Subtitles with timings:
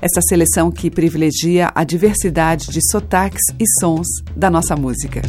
[0.00, 5.22] essa seleção que privilegia a diversidade de sotaques e sons da nossa música.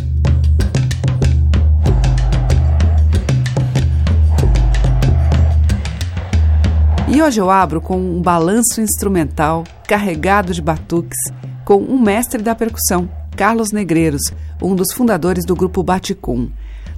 [7.14, 11.20] E hoje eu abro com um balanço instrumental carregado de batuques
[11.66, 16.50] com um mestre da percussão, Carlos Negreiros, um dos fundadores do grupo Baticum.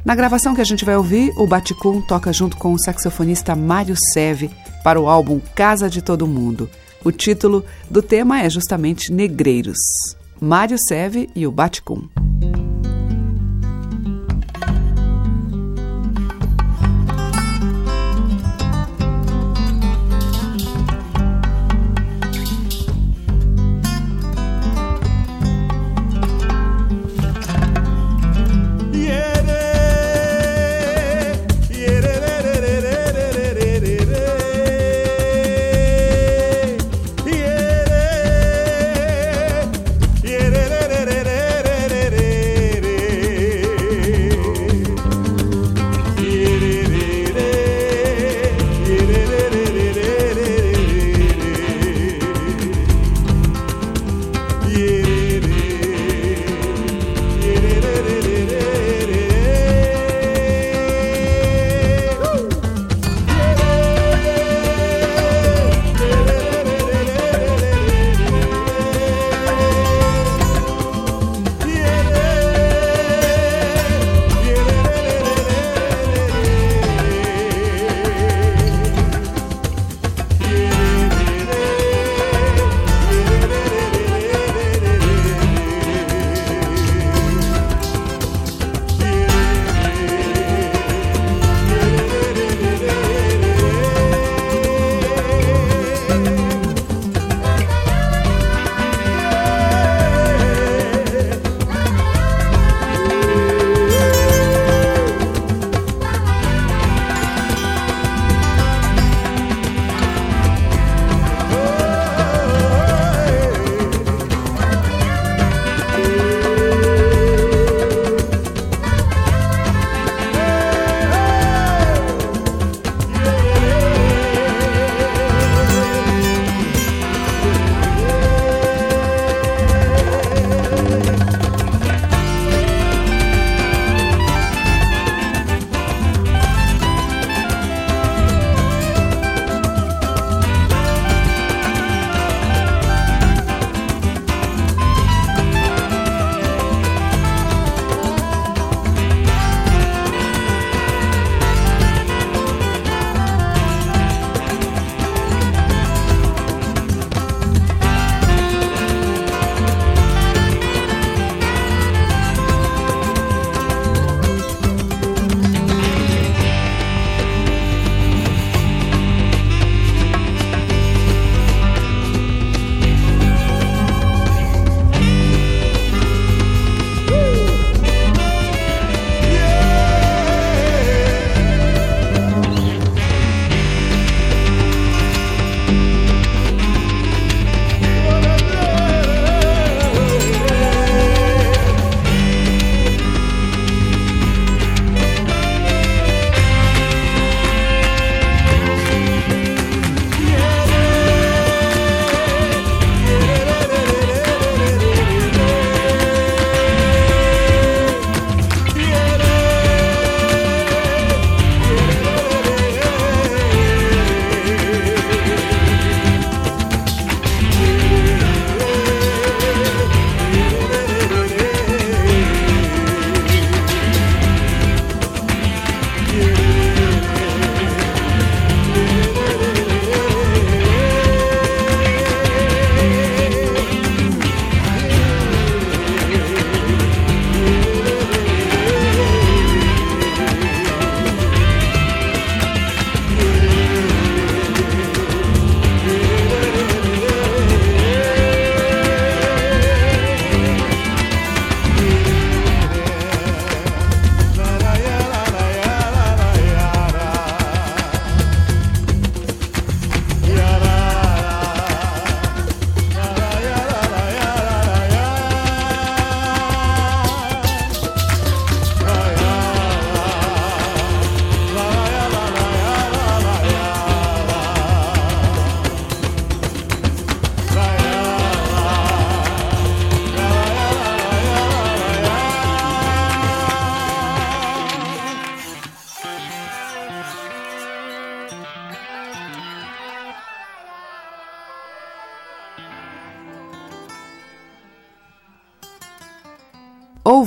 [0.06, 3.96] Na gravação que a gente vai ouvir, o Baticum toca junto com o saxofonista Mário
[4.14, 4.52] Seve
[4.84, 6.70] para o álbum Casa de Todo Mundo.
[7.04, 9.78] O título do tema é justamente Negreiros.
[10.40, 12.08] Mário Seve e o Baticum.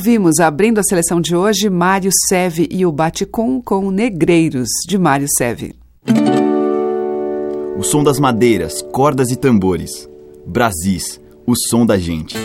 [0.07, 5.27] Ouvimos, abrindo a seleção de hoje, Mário Seve e o Baticum com Negreiros, de Mário
[5.37, 5.75] Seve.
[7.77, 10.09] O som das madeiras, cordas e tambores.
[10.47, 12.37] Brasis, o som da gente.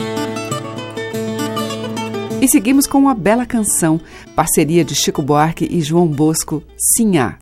[2.42, 4.02] E seguimos com uma bela canção,
[4.36, 7.38] parceria de Chico Buarque e João Bosco, Sinhá.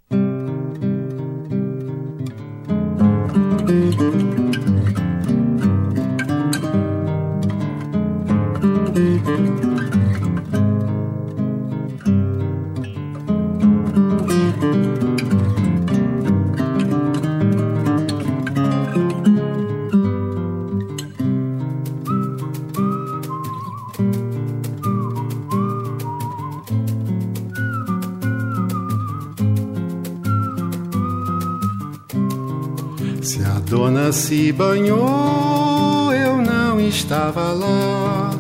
[34.60, 38.32] Banhou, eu não estava lá.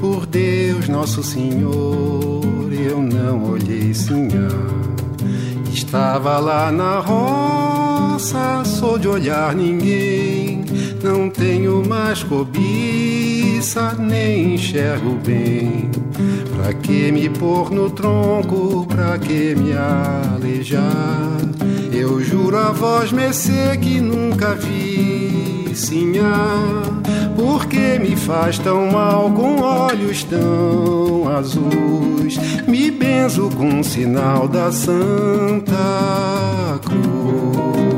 [0.00, 4.48] Por Deus, Nosso Senhor, eu não olhei sinhá.
[5.72, 10.64] Estava lá na roça, sou de olhar ninguém.
[11.04, 15.88] Não tenho mais cobiça, nem enxergo bem.
[16.56, 21.38] Pra que me pôr no tronco, pra que me alejar?
[21.92, 25.39] Eu juro a voz mercê que nunca vi
[25.80, 26.56] sinhá
[27.34, 32.36] Porque me faz tão mal com olhos tão azuis?
[32.66, 35.76] Me benzo com um sinal da Santa
[36.82, 37.89] Cruz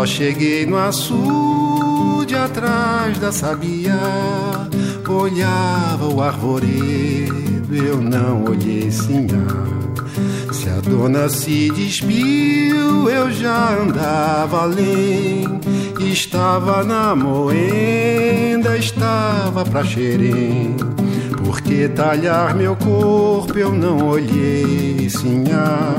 [0.00, 4.00] Só cheguei no açude atrás da sabia,
[5.06, 9.44] olhava o arvoredo, eu não olhei sinhá.
[10.52, 15.60] Se a dona se despiu, eu já andava além.
[16.00, 20.76] Estava na moenda, estava pra xerém.
[21.50, 25.96] Por que talhar meu corpo eu não olhei sinhá?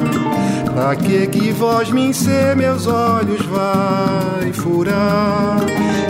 [0.74, 5.58] Pra que que voz me encer meus olhos vai furar?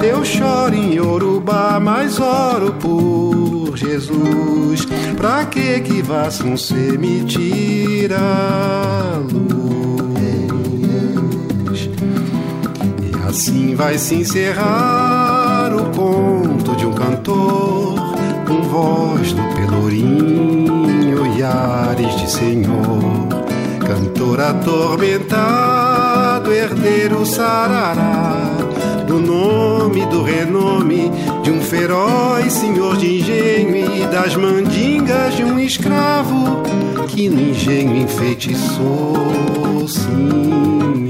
[0.03, 4.85] Eu choro em Yorubá, mas oro por Jesus.
[5.17, 6.03] Pra que que
[6.45, 9.49] um ser me tira a luz?
[13.01, 17.90] E assim vai se encerrar o conto de um cantor
[18.71, 23.27] voz do pelourinho e ares de senhor.
[23.85, 28.55] Cantor atormentado, herdeiro sarará
[29.05, 31.11] Do nome, do renome
[31.43, 36.63] De um feroz senhor de engenho E das mandingas de um escravo
[37.09, 41.09] Que no engenho enfeitiçou, sim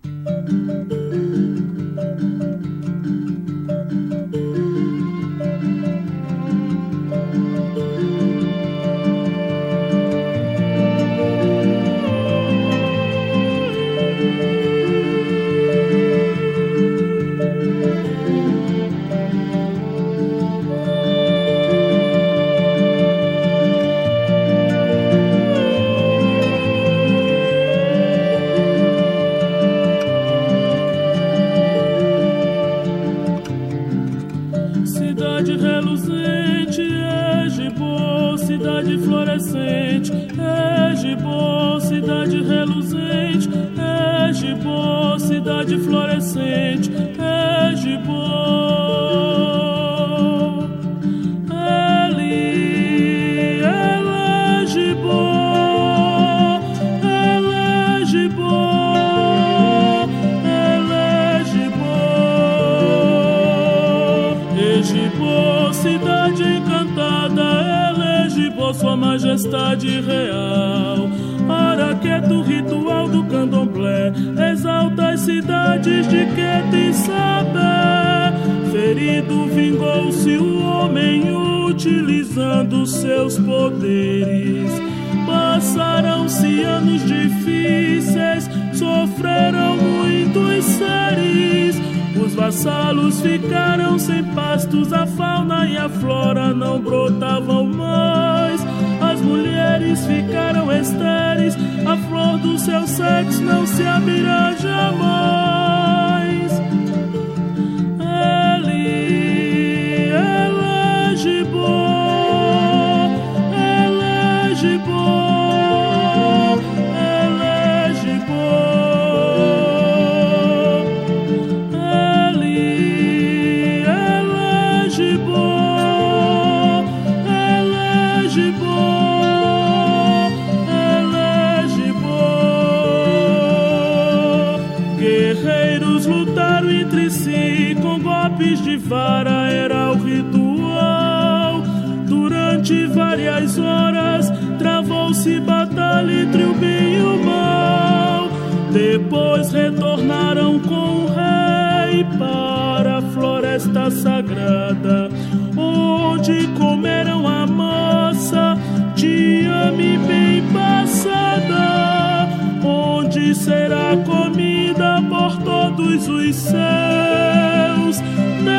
[138.41, 141.61] golpes de vara era o ritual.
[142.07, 148.29] Durante várias horas travou-se batalha entre o bem e o mal.
[148.71, 155.09] Depois retornaram com o rei para a floresta sagrada,
[155.55, 158.57] onde comeram a massa
[158.95, 162.29] de ame bem passada,
[162.63, 167.50] onde será comida por todos os céus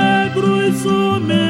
[0.02, 1.41] negros homens.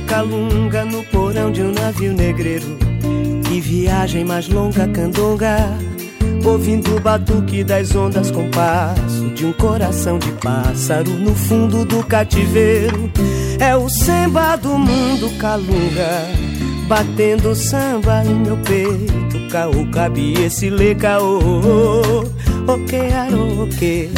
[0.00, 2.78] Calunga no porão de um navio negreiro.
[3.44, 5.56] Que viagem mais longa candonga,
[6.44, 12.02] ouvindo o batuque das ondas com passo de um coração de pássaro no fundo do
[12.04, 13.10] cativeiro.
[13.60, 16.26] É o samba do mundo calunga,
[16.88, 19.48] batendo samba em meu peito.
[19.50, 21.38] Caô, cabe esse lê caô,
[22.66, 23.00] ok,
[23.62, 24.10] ok.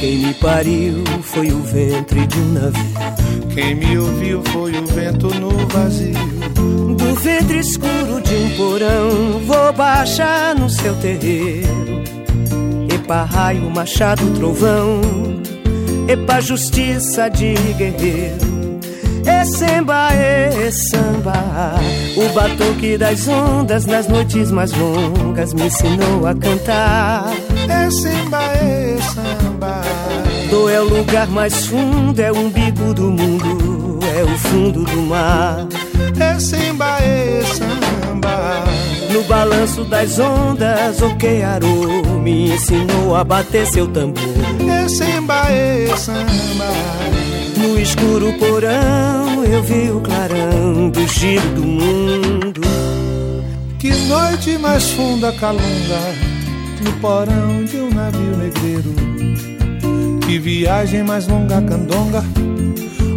[0.00, 2.87] Quem me pariu foi o ventre de um navio.
[3.58, 6.14] Quem me ouviu foi o vento no vazio.
[6.96, 12.04] Do ventre escuro de um porão, vou baixar no seu terreiro.
[12.88, 15.00] Epa, raio, machado, trovão.
[16.06, 18.78] Epa, justiça de guerreiro.
[19.26, 21.80] E samba, e samba.
[22.16, 27.32] O batuque das ondas nas noites mais longas me ensinou a cantar.
[27.68, 29.82] E samba, e samba.
[30.50, 35.02] Do é o lugar mais fundo, é o umbigo do mundo, é o fundo do
[35.02, 35.66] mar.
[36.18, 38.64] É samba, é samba.
[39.12, 44.22] No balanço das ondas, o quearô me ensinou a bater seu tambor.
[44.68, 47.08] É samba, é samba.
[47.56, 52.60] No escuro porão, eu vi o clarão do giro do mundo.
[53.78, 56.00] Que noite mais funda calunga,
[56.80, 58.94] no porão de um navio negreiro.
[60.26, 62.22] Que viagem mais longa candonga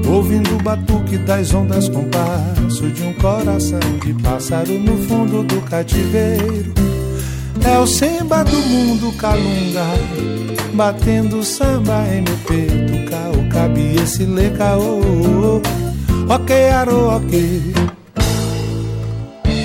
[0.08, 5.62] Ouvindo o batuque das ondas com passo De um coração de pássaro no fundo do
[5.64, 6.74] cativeiro.
[7.66, 9.86] É o samba do mundo calunga
[10.74, 15.62] Batendo samba em meu peito Caô, cabe esse lê caô.
[16.30, 17.74] Ok, aro, ok.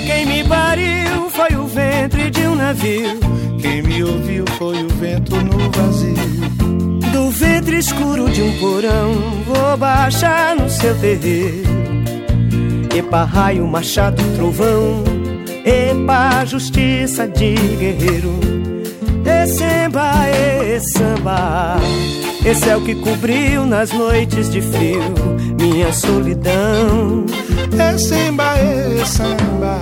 [0.05, 0.66] Quem me pariu
[1.37, 3.19] foi o ventre de um navio
[3.61, 6.17] Quem me ouviu foi o vento no vazio
[7.13, 9.13] do ventre escuro de um porão,
[9.45, 11.67] vou baixar no seu terreiro.
[12.95, 15.03] Epa, raio, machado, trovão.
[15.65, 18.33] Epa, justiça de guerreiro.
[19.25, 21.77] E samba, e samba.
[22.45, 25.01] Esse é o que cobriu nas noites de frio
[25.59, 27.25] minha solidão.
[27.77, 29.81] É samba, é samba.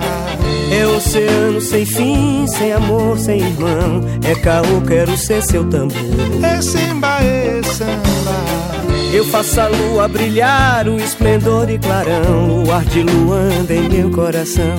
[0.70, 4.04] É oceano sem fim, sem amor, sem irmão.
[4.24, 5.96] É caô, quero ser seu tambor.
[6.42, 8.66] É samba, é samba.
[9.12, 12.64] Eu faço a lua brilhar, o esplendor e clarão.
[12.64, 14.76] Luar de luanda em meu coração.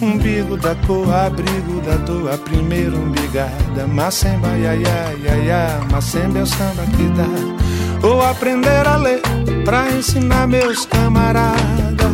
[0.00, 3.86] Umbigo da cor, abrigo da dor, a primeira umbigada.
[3.86, 5.80] Macemba, ia, ia, ia, ia.
[5.90, 7.71] Macemba é o samba que dá.
[8.02, 9.22] Vou aprender a ler
[9.64, 12.10] pra ensinar meus camaradas.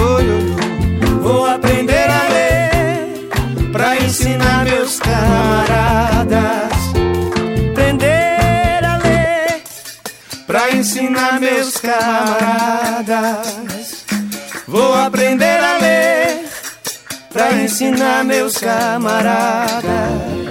[0.00, 0.56] Oi, oi.
[1.20, 3.28] Vou aprender a ler
[3.70, 6.72] pra ensinar meus camaradas.
[7.70, 9.62] Aprender a ler
[10.46, 13.56] pra ensinar meus camaradas.
[14.66, 16.48] Vou aprender a ler
[17.30, 20.45] pra ensinar meus camaradas.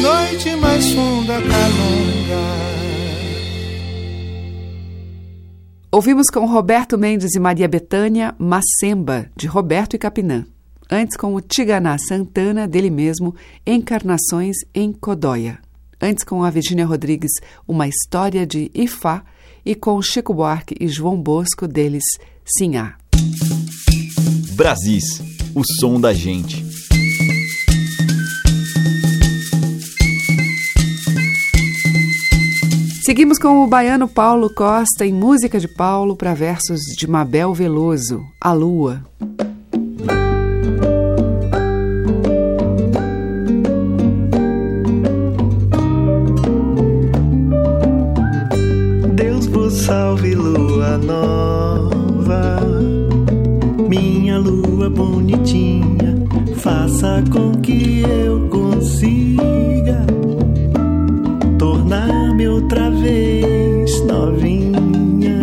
[0.00, 2.60] Noite mais funda, calunga.
[5.92, 10.46] Ouvimos com Roberto Mendes e Maria Bethânia Macemba, de Roberto e Capinã.
[10.90, 13.34] Antes com o Tiganá Santana, dele mesmo,
[13.66, 15.58] Encarnações em Codóia.
[16.00, 17.32] Antes com a Virginia Rodrigues,
[17.68, 19.22] Uma História de Ifá.
[19.66, 22.04] E com Chico Buarque e João Bosco, deles
[22.56, 22.96] Sinhá.
[24.54, 25.20] Brasis,
[25.54, 26.69] o som da gente.
[33.10, 38.22] Seguimos com o baiano Paulo Costa em Música de Paulo para versos de Mabel Veloso,
[38.40, 39.04] A Lua.
[49.16, 52.60] Deus vos salve, lua nova,
[53.88, 56.14] minha lua bonitinha,
[56.54, 58.39] faça com que eu
[61.90, 65.40] tornar-me outra vez novinha.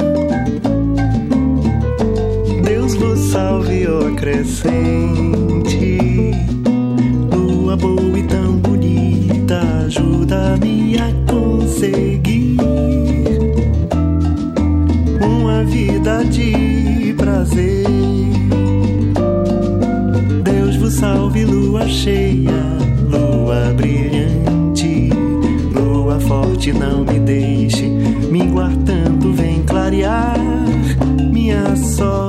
[2.63, 5.99] Deus vos salve, ó crescente,
[7.35, 12.57] lua boa e tão bonita, ajuda-me a conseguir
[15.21, 17.85] uma vida de prazer.
[20.43, 22.46] Deus vos salve, lua cheia,
[26.37, 30.35] lua forte, não me deixe minguar tanto, vem clarear
[31.31, 32.26] minha sorte.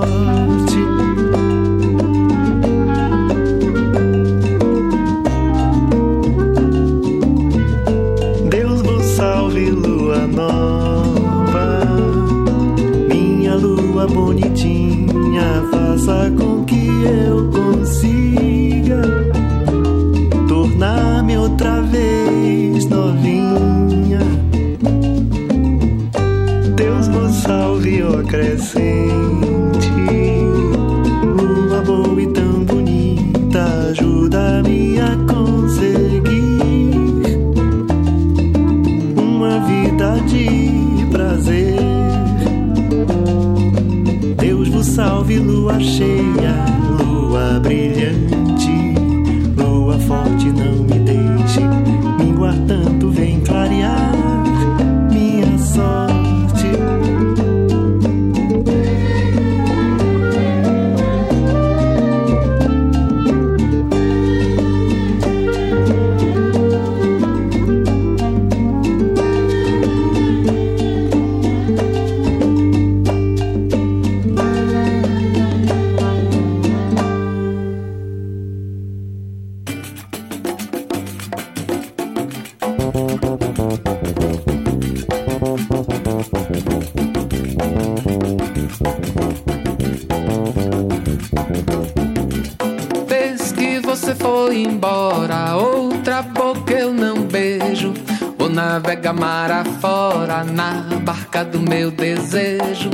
[98.89, 102.89] Vou navegar mar afora na barca do meu desejo.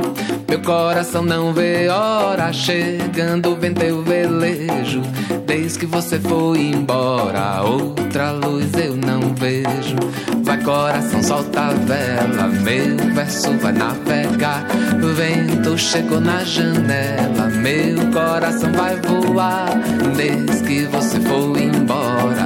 [0.45, 5.01] Meu coração não vê hora, chegando vem teu velejo.
[5.45, 9.95] Desde que você foi embora, outra luz eu não vejo.
[10.43, 14.65] Vai coração, solta a vela, meu verso vai navegar.
[15.01, 19.69] O vento chegou na janela, meu coração vai voar.
[20.17, 22.44] Desde que você foi embora,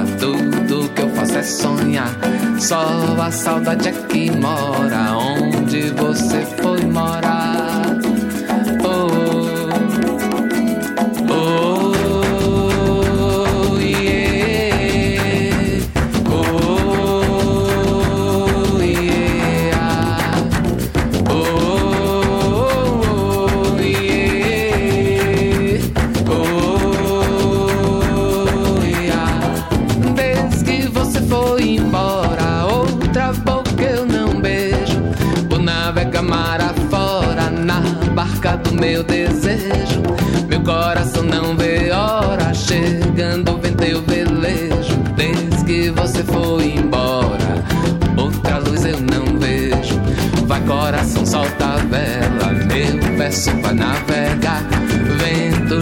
[1.40, 2.10] é sonhar.
[2.58, 6.79] Só a saudade é que mora onde você foi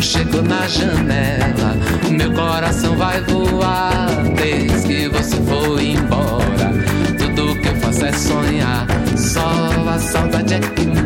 [0.08, 1.76] Chegou na janela,
[2.10, 4.06] meu coração vai voar.
[4.36, 6.72] Desde que você foi embora,
[7.18, 8.86] tudo que eu faço é sonhar.
[9.18, 9.46] Só
[9.86, 10.97] a saudade é que mora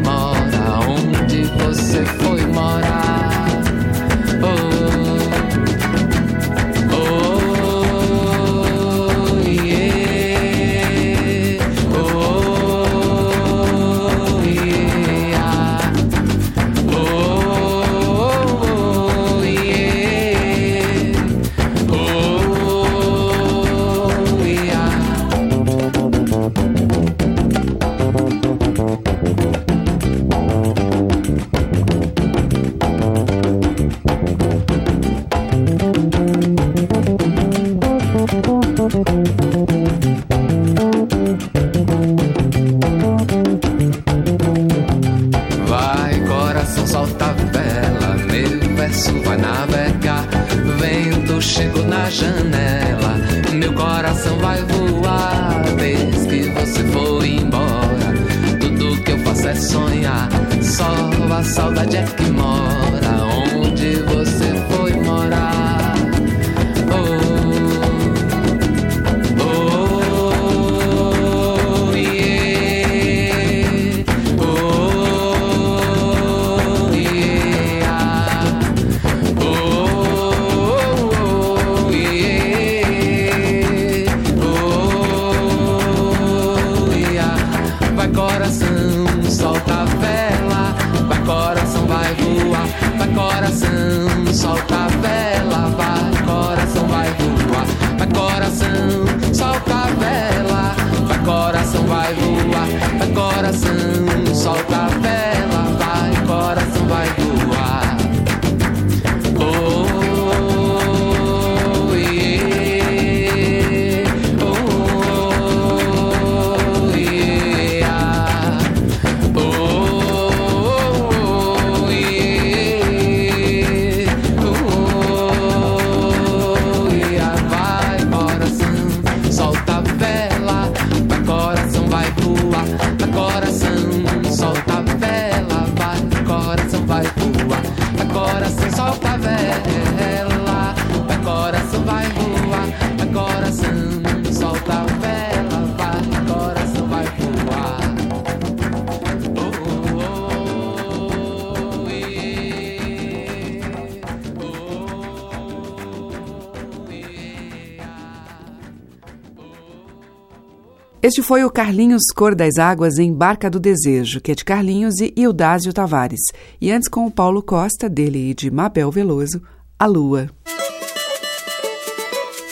[161.13, 164.99] Este foi o Carlinhos Cor das Águas em Barca do Desejo, que é de Carlinhos
[164.99, 166.23] e Ildásio Tavares.
[166.59, 169.43] E antes com o Paulo Costa, dele e de Mabel Veloso,
[169.79, 170.31] A Lua.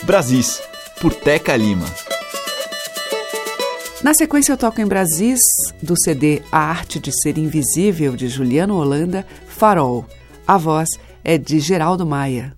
[0.03, 0.61] Brasis,
[1.01, 1.87] por Teca Lima.
[4.05, 5.41] Na sequência eu toco em Brasis,
[5.83, 10.05] do CD A Arte de Ser Invisível, de Juliano Holanda, Farol.
[10.47, 10.91] A voz
[11.25, 12.55] é de Geraldo Maia.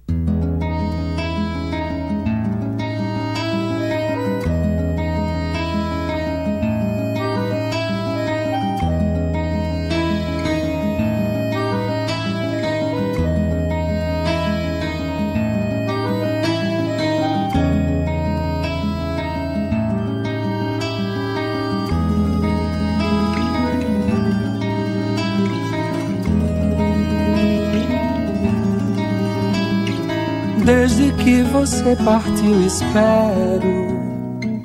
[31.03, 33.91] Desde que você partiu, espero.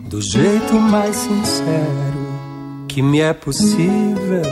[0.07, 4.43] Do jeito mais sincero que me é possível,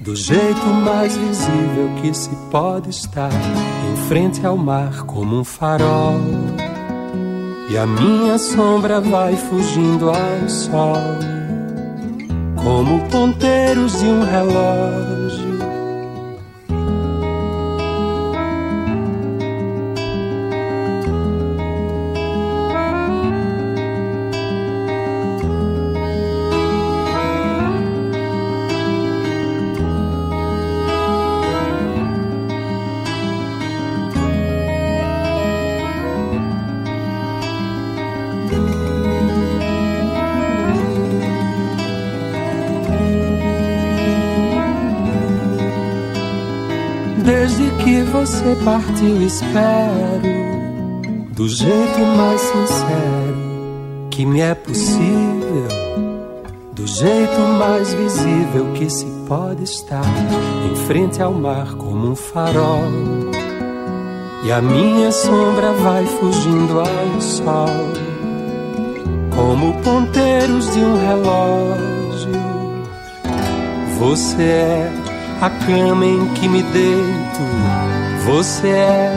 [0.00, 6.14] do jeito mais visível que se pode estar em frente ao mar como um farol.
[7.70, 10.96] E a minha sombra vai fugindo ao sol,
[12.56, 15.19] como ponteiros de um relógio
[48.40, 50.40] você partiu, espero.
[51.32, 55.68] Do jeito mais sincero que me é possível,
[56.72, 60.04] do jeito mais visível que se pode estar.
[60.70, 62.80] Em frente ao mar como um farol.
[64.42, 67.68] E a minha sombra vai fugindo ao sol,
[69.36, 72.40] como ponteiros de um relógio.
[73.98, 74.92] Você é
[75.42, 77.19] a cama em que me deito.
[78.24, 79.12] Você é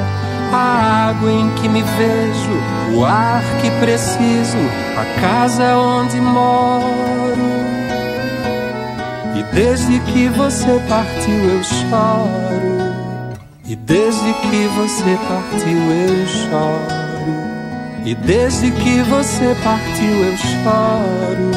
[0.52, 4.58] a água em que me vejo, o ar que preciso,
[4.98, 6.94] a casa onde moro.
[9.36, 12.84] E desde que você partiu eu choro.
[13.66, 17.54] E desde que você partiu eu choro.
[18.06, 21.52] E desde que você partiu eu choro.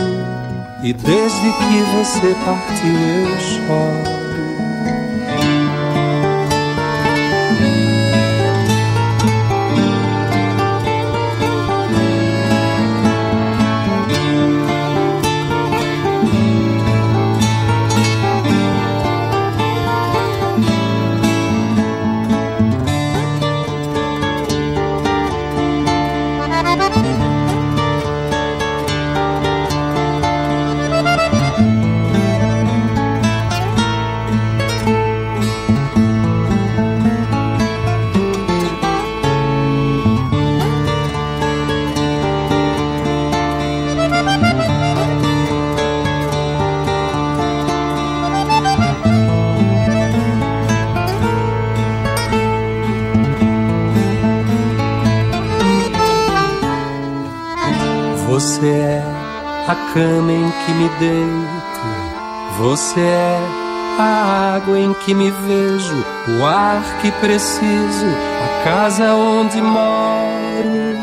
[0.83, 4.16] E desde que você partiu eu choro.
[59.97, 61.87] Cama em que me deito.
[62.59, 63.41] Você é
[63.99, 66.05] a água em que me vejo,
[66.39, 68.07] o ar que preciso,
[68.45, 70.97] a casa onde moro.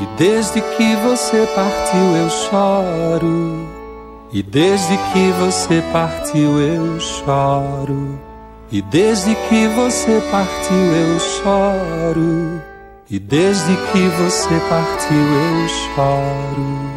[0.00, 3.68] E desde que você partiu eu choro.
[4.32, 8.20] E desde que você partiu eu choro.
[8.70, 12.69] E desde que você partiu eu choro.
[13.12, 16.90] E desde que você partiu eu choro.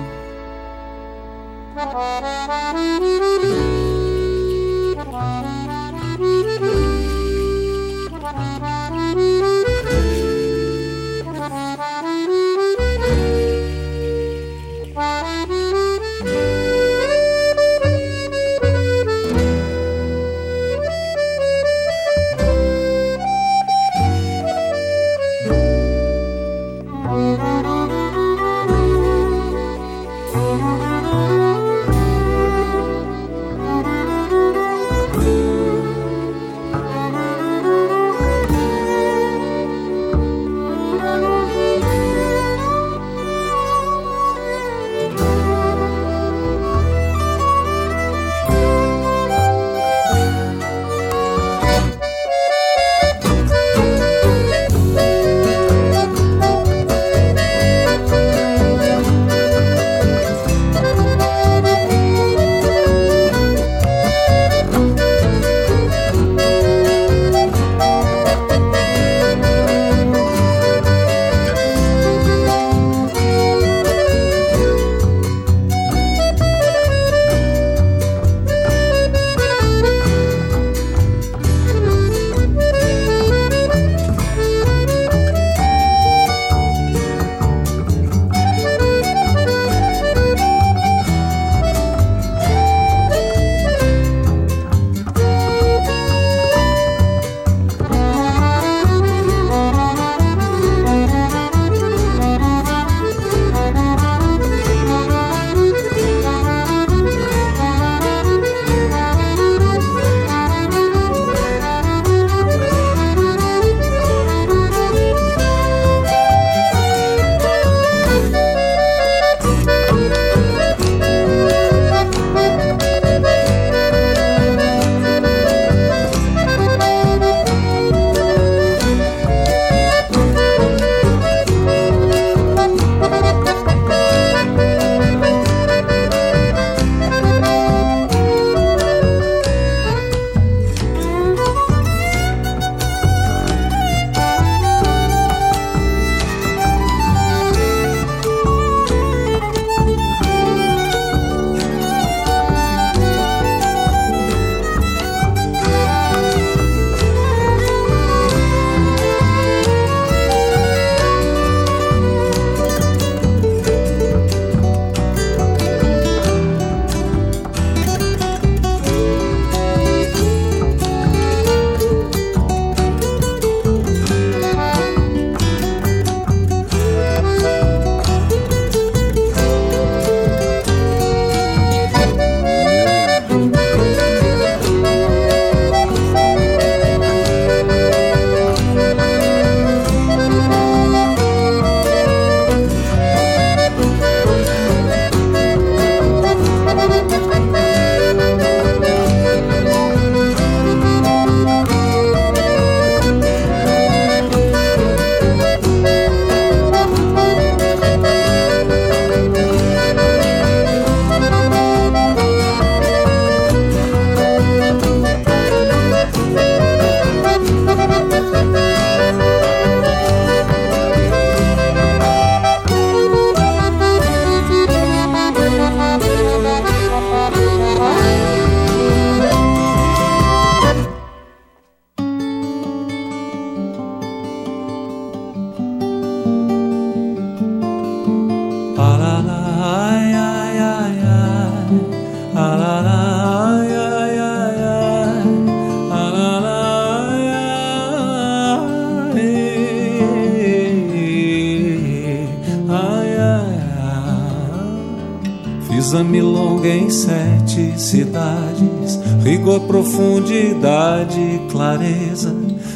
[259.24, 262.36] Rigor, profundidade, clareza,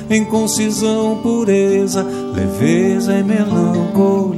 [0.10, 4.38] em concisão, pureza, leveza e melancolia.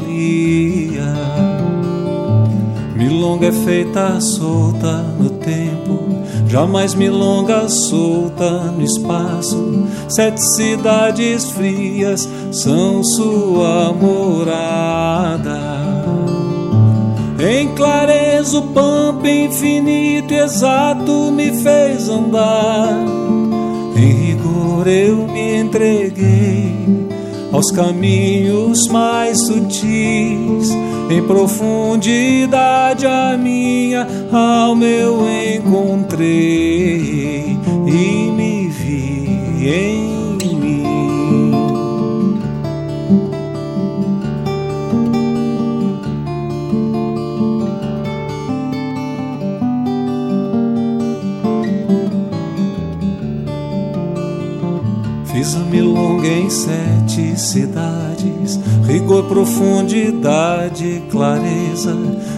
[2.95, 5.99] Milonga é feita solta no tempo,
[6.47, 9.87] jamais milonga solta no espaço.
[10.07, 15.58] Sete cidades frias são sua morada.
[17.41, 23.01] Em clareza o pampa infinito e exato me fez andar.
[23.95, 26.75] Em rigor eu me entreguei
[27.53, 30.69] aos caminhos mais sutis.
[31.09, 35.21] Em profundidade a minha alma eu
[35.55, 37.08] encontrei
[55.39, 61.95] Fiz a milonga em sete cidades, rigor, profundidade, clareza,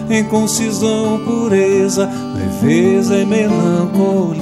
[0.08, 4.40] em concisão, pureza, leveza e melancolia.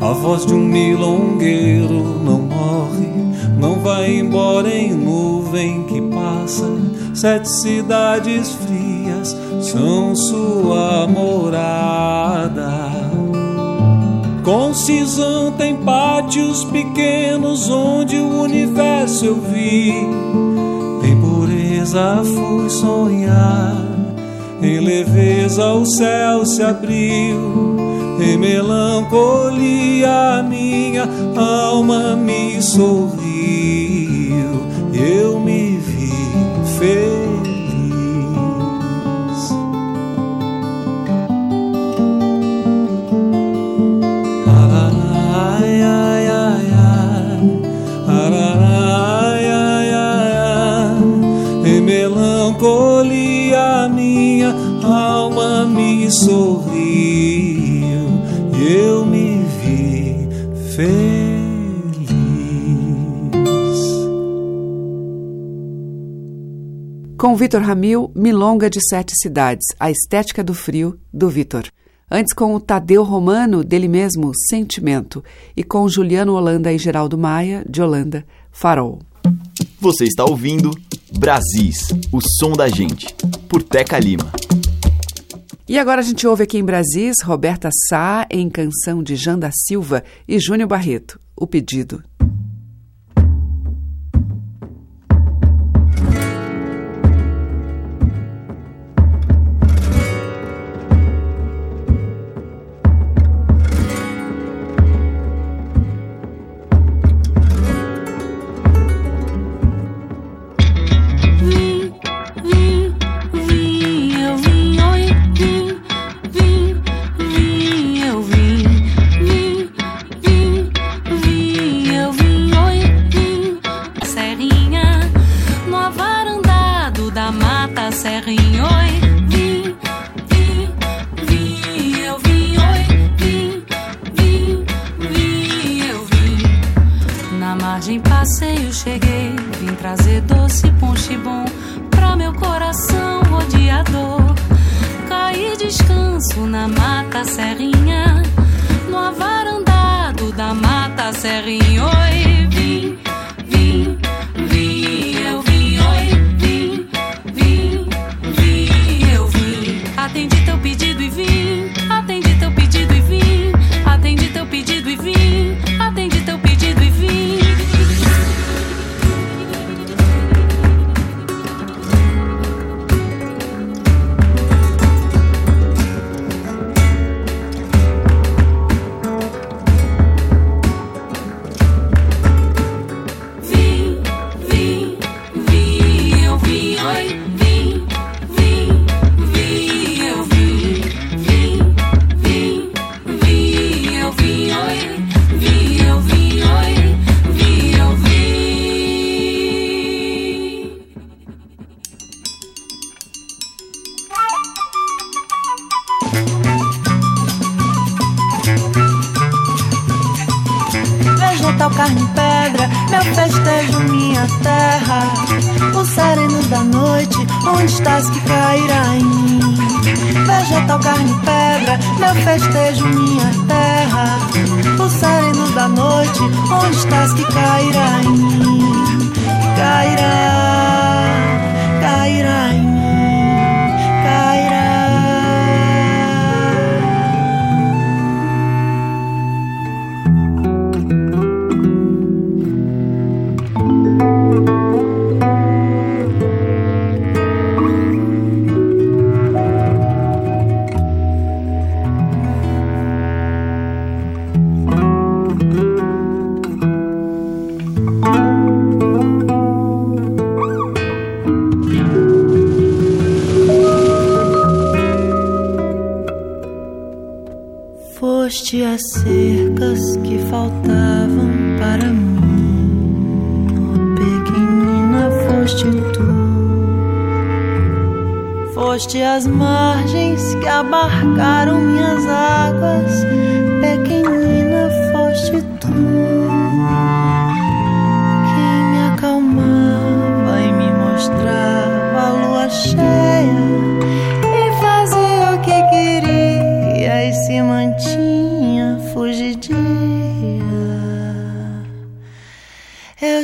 [0.00, 3.06] A voz de um milongueiro não morre,
[3.56, 6.66] não vai embora em nuvem que passa.
[7.14, 12.79] Sete cidades frias são sua morada.
[14.50, 19.92] Concisão tem pátios pequenos onde o universo eu vi.
[21.04, 23.76] Em pureza fui sonhar,
[24.60, 27.76] em leveza o céu se abriu.
[28.20, 29.62] Em melancolia
[30.42, 33.19] minha alma me sorriu.
[67.20, 71.64] Com Vitor Ramil, Milonga de Sete Cidades, a estética do frio, do Vitor.
[72.10, 75.22] Antes com o Tadeu Romano, dele mesmo, Sentimento.
[75.54, 79.00] E com Juliano Holanda e Geraldo Maia, de Holanda, Farol.
[79.78, 80.70] Você está ouvindo
[81.12, 83.14] Brasis, o som da gente,
[83.50, 84.32] por Teca Lima.
[85.68, 90.02] E agora a gente ouve aqui em Brasis Roberta Sá em canção de Janda Silva
[90.26, 92.02] e Júnior Barreto, O Pedido.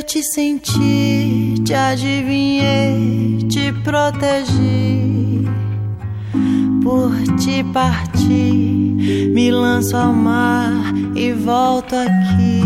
[0.07, 5.45] Te senti, te adivinhei, te protegi.
[6.81, 10.71] Por te partir, me lanço ao mar
[11.13, 12.63] e volto aqui.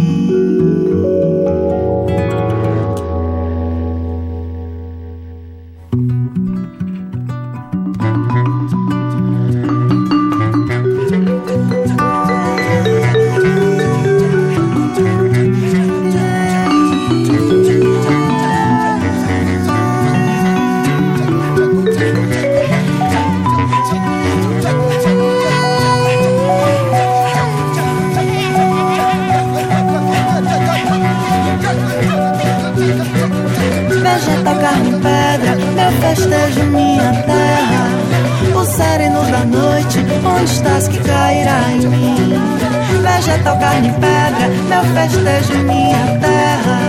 [36.31, 37.91] Festejo, minha terra.
[38.55, 42.33] O sereno da noite, onde estás que cairá em mim?
[43.01, 46.79] Vegetal, carne e pedra, meu festejo, minha terra.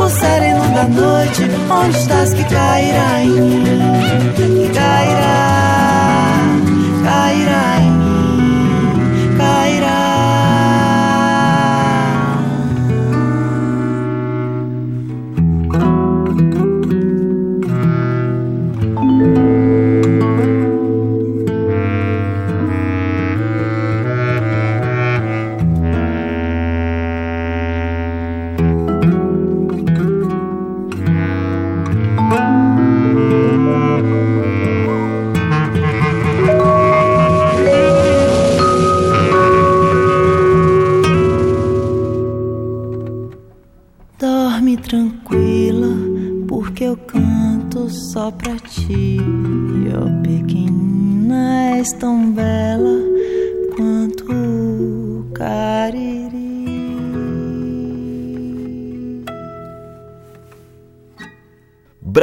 [0.00, 3.64] O sereno da noite, onde estás que cairá em mim?
[4.36, 6.32] Que cairá,
[7.04, 7.77] cairá em mim,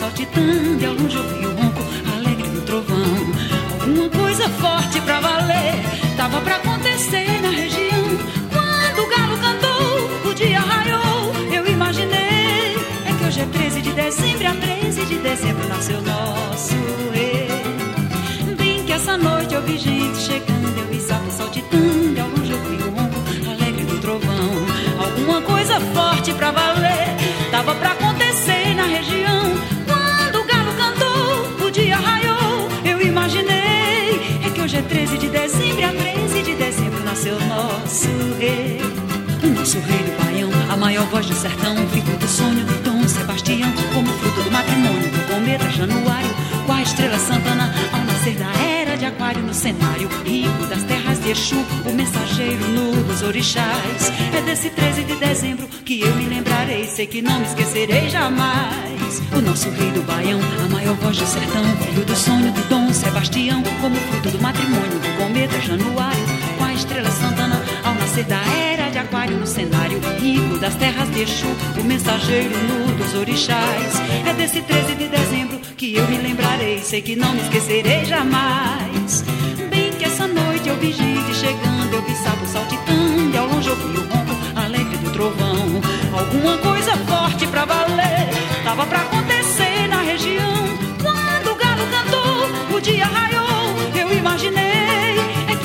[0.00, 0.55] Vi
[39.76, 43.70] Nosso rei do Baião, a maior voz do sertão, filho do sonho do Dom Sebastião,
[43.92, 46.30] como fruto do matrimônio do cometa Januário,
[46.64, 51.20] com a estrela Santana, ao nascer da era de Aquário no cenário, rico das terras
[51.20, 54.10] de Exu, o mensageiro nu dos orixás.
[54.34, 59.20] É desse 13 de dezembro que eu me lembrarei, sei que não me esquecerei jamais.
[59.36, 62.90] O nosso rei do Baião, a maior voz do sertão, filho do sonho do Dom
[62.94, 66.24] Sebastião, como fruto do matrimônio do cometa Januário,
[66.56, 71.22] com a estrela Santana, ao nascer da era Aquário no cenário, rico das terras de
[71.22, 71.46] Exu,
[71.78, 73.94] o mensageiro nu dos orixás.
[74.26, 79.22] É desse 13 de dezembro que eu me lembrarei, sei que não me esquecerei jamais.
[79.70, 83.68] Bem que essa noite eu vi gente chegando, eu vi sapo saltitando, e ao longe
[83.68, 85.80] eu vi o ronco alegre do trovão.
[86.12, 88.28] Alguma coisa forte pra valer,
[88.64, 90.66] tava pra acontecer na região.
[91.00, 95.05] Quando o galo cantou, o dia raiou, eu imaginei.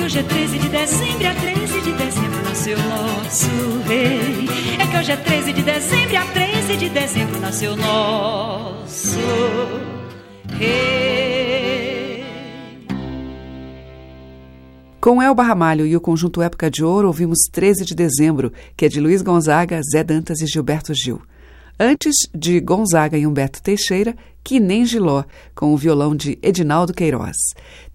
[0.02, 3.48] Que hoje é 13 de dezembro, a 13 de dezembro nasceu nosso
[3.88, 4.50] rei.
[4.82, 9.20] É que hoje é 13 de dezembro, a 13 de dezembro nasceu nosso
[10.58, 12.26] rei.
[15.00, 18.90] Com Elba Ramalho e o conjunto Época de Ouro, ouvimos 13 de dezembro, que é
[18.90, 21.22] de Luiz Gonzaga, Zé Dantas e Gilberto Gil.
[21.80, 25.24] Antes de Gonzaga e Humberto Teixeira, Que Nem Giló,
[25.56, 27.38] com o violão de Edinaldo Queiroz.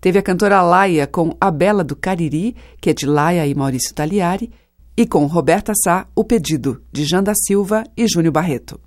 [0.01, 3.95] Teve a cantora Laia com A Bela do Cariri, que é de Laia e Maurício
[3.95, 4.51] Taliari,
[4.97, 8.81] e com Roberta Sá, O Pedido, de Janda Silva e Júnior Barreto.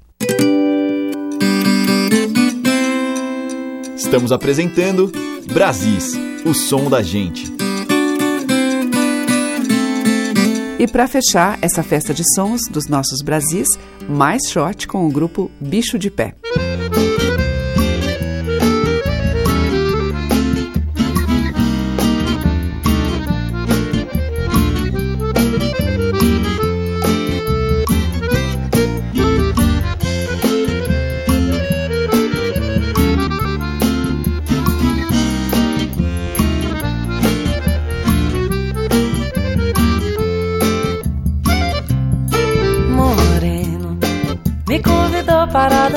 [3.96, 5.12] Estamos apresentando
[5.54, 6.14] Brasis,
[6.46, 7.46] o som da gente.
[10.80, 13.68] E para fechar essa festa de sons dos nossos Brasis,
[14.08, 16.34] mais shot com o grupo Bicho de Pé.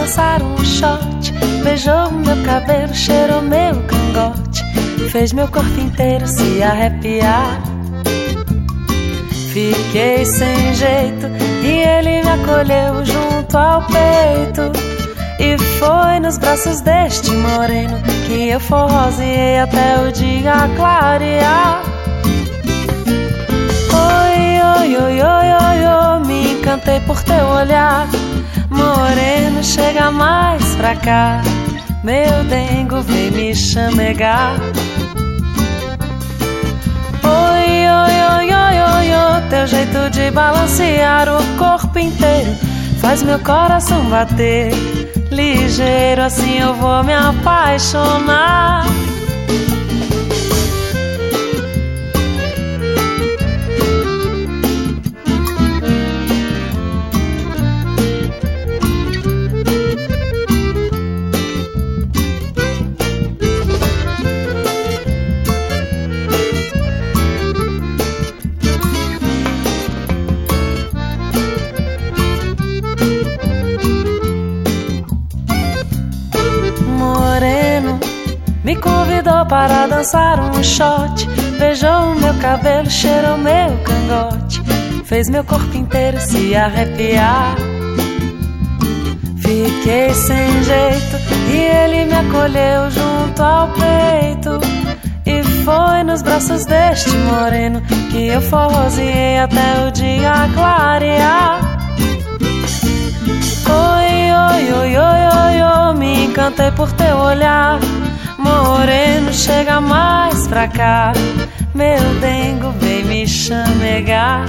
[0.03, 1.32] Dançar um shot.
[1.62, 4.64] Beijou meu cabelo, cheirou meu cangote.
[5.11, 7.62] Fez meu corpo inteiro se arrepiar.
[9.53, 11.26] Fiquei sem jeito
[11.62, 14.72] e ele me acolheu junto ao peito.
[15.38, 21.82] E foi nos braços deste moreno que eu forroseei até o dia clarear.
[23.92, 28.09] Oi, oi, oi, oi, oi, oi, me encantei por teu olhar.
[28.72, 31.42] Moreno, chega mais pra cá.
[32.02, 34.56] Meu dengo vem me chamegar.
[37.24, 43.38] Oi, oi, oi, oi, oi, oi, teu jeito de balancear o corpo inteiro faz meu
[43.40, 44.72] coração bater.
[45.30, 48.86] Ligeiro assim eu vou me apaixonar.
[80.03, 81.28] Dançar um shot.
[81.61, 84.61] Beijou meu cabelo, cheirou meu cangote.
[85.05, 87.55] Fez meu corpo inteiro se arrepiar.
[89.38, 91.16] Fiquei sem jeito
[91.53, 94.59] e ele me acolheu junto ao peito.
[95.24, 97.80] E foi nos braços deste moreno
[98.11, 101.61] que eu forroseei até o dia clarear.
[103.70, 107.78] Oi, oi, oi, oi, oi, oi, me encantei por teu olhar.
[108.42, 111.12] Moreno, chega mais pra cá.
[111.74, 114.47] Meu dengo vem me chamegar.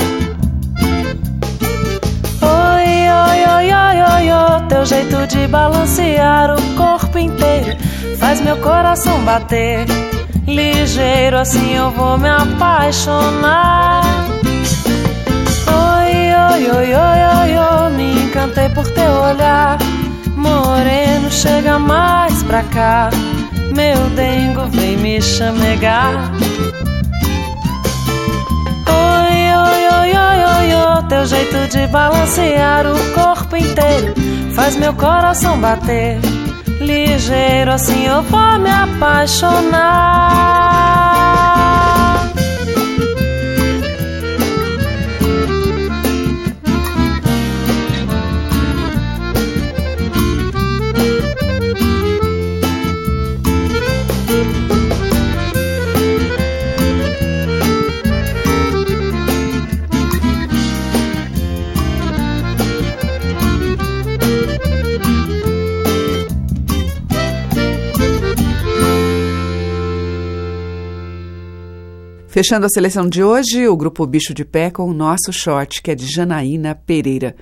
[2.41, 2.87] Oi,
[3.25, 7.75] oi, oi, oi, oi, teu jeito de balancear o corpo inteiro
[8.23, 9.85] faz meu coração bater
[10.47, 14.01] ligeiro, assim eu vou me apaixonar.
[15.67, 16.15] Oi,
[16.51, 19.77] oi, oi, oi, oi, oi, me encantei por teu olhar.
[20.37, 23.09] Moreno, chega mais pra cá.
[23.75, 26.31] Meu dengo, vem me chamegar.
[28.87, 34.13] Oi, oi, oi, oi, oi, oi, teu jeito de balancear o corpo inteiro
[34.53, 36.19] faz meu coração bater
[36.79, 40.72] ligeiro, assim eu vou me apaixonar.
[72.33, 75.91] Fechando a seleção de hoje, o grupo Bicho de Pé com o nosso short, que
[75.91, 77.35] é de Janaína Pereira.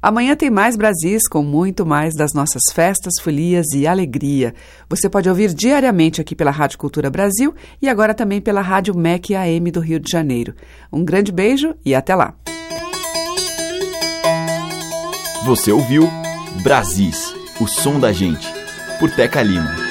[0.00, 4.54] Amanhã tem mais Brasis com muito mais das nossas festas, folias e alegria.
[4.88, 9.34] Você pode ouvir diariamente aqui pela Rádio Cultura Brasil e agora também pela Rádio MEC
[9.34, 10.54] AM do Rio de Janeiro.
[10.92, 12.32] Um grande beijo e até lá.
[15.44, 16.08] Você ouviu
[16.62, 18.46] Brasis, o som da gente,
[19.00, 19.85] por Teca Lima.